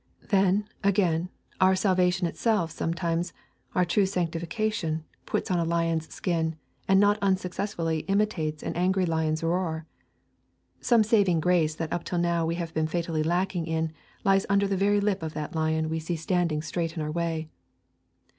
Then, 0.29 0.67
again, 0.83 1.29
our 1.59 1.75
salvation 1.75 2.25
itself 2.25 2.71
sometimes, 2.71 3.33
our 3.75 3.85
true 3.85 4.07
sanctification, 4.07 5.05
puts 5.27 5.51
on 5.51 5.59
a 5.59 5.63
lion's 5.63 6.11
skin 6.11 6.55
and 6.87 6.99
not 6.99 7.19
unsuccessfully 7.21 7.99
imitates 8.07 8.63
an 8.63 8.73
angry 8.75 9.05
lion's 9.05 9.43
roar. 9.43 9.85
Some 10.79 11.03
saving 11.03 11.39
grace 11.39 11.75
that 11.75 11.93
up 11.93 12.03
till 12.03 12.17
now 12.17 12.47
we 12.47 12.55
have 12.55 12.73
been 12.73 12.87
fatally 12.87 13.21
lacking 13.21 13.67
in 13.67 13.91
lies 14.23 14.47
under 14.49 14.67
the 14.67 14.75
very 14.75 14.99
lip 14.99 15.21
of 15.21 15.35
that 15.35 15.53
lion 15.53 15.87
we 15.87 15.99
see 15.99 16.15
standing 16.15 16.63
straight 16.63 16.95
in 16.97 17.03
our 17.03 17.11
way. 17.11 17.51